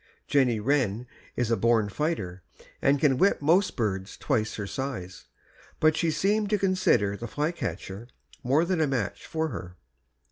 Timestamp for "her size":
4.55-5.25